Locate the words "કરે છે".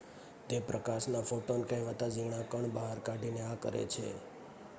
3.61-4.07